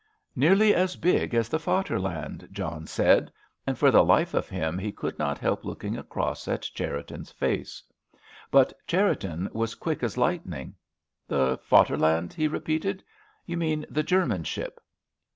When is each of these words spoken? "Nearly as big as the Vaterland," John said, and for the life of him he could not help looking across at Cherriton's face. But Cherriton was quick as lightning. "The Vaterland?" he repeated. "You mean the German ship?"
"Nearly 0.35 0.73
as 0.73 0.95
big 0.95 1.35
as 1.35 1.47
the 1.47 1.59
Vaterland," 1.59 2.51
John 2.51 2.87
said, 2.87 3.31
and 3.67 3.77
for 3.77 3.91
the 3.91 4.03
life 4.03 4.33
of 4.33 4.49
him 4.49 4.79
he 4.79 4.91
could 4.91 5.19
not 5.19 5.37
help 5.37 5.63
looking 5.63 5.95
across 5.95 6.47
at 6.47 6.63
Cherriton's 6.63 7.31
face. 7.31 7.83
But 8.49 8.73
Cherriton 8.87 9.47
was 9.53 9.75
quick 9.75 10.01
as 10.01 10.17
lightning. 10.17 10.73
"The 11.27 11.59
Vaterland?" 11.69 12.33
he 12.33 12.47
repeated. 12.47 13.03
"You 13.45 13.57
mean 13.57 13.85
the 13.91 14.01
German 14.01 14.43
ship?" 14.43 14.79